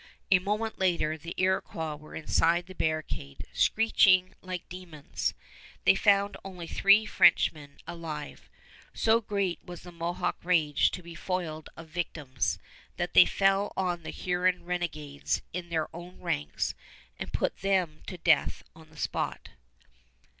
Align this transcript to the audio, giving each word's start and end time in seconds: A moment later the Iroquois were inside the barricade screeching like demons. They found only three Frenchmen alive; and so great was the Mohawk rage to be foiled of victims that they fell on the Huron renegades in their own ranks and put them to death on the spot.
A 0.31 0.39
moment 0.39 0.79
later 0.79 1.15
the 1.15 1.35
Iroquois 1.37 1.93
were 1.95 2.15
inside 2.15 2.65
the 2.65 2.73
barricade 2.73 3.45
screeching 3.53 4.33
like 4.41 4.67
demons. 4.67 5.35
They 5.85 5.93
found 5.93 6.35
only 6.43 6.65
three 6.65 7.05
Frenchmen 7.05 7.77
alive; 7.85 8.49
and 8.89 8.99
so 8.99 9.21
great 9.21 9.63
was 9.63 9.83
the 9.83 9.91
Mohawk 9.91 10.37
rage 10.43 10.89
to 10.89 11.03
be 11.03 11.13
foiled 11.13 11.69
of 11.77 11.89
victims 11.89 12.57
that 12.97 13.13
they 13.13 13.25
fell 13.25 13.73
on 13.77 14.01
the 14.01 14.09
Huron 14.09 14.65
renegades 14.65 15.43
in 15.53 15.69
their 15.69 15.87
own 15.95 16.19
ranks 16.19 16.73
and 17.19 17.31
put 17.31 17.57
them 17.57 18.01
to 18.07 18.17
death 18.17 18.63
on 18.75 18.89
the 18.89 18.97
spot. 18.97 19.49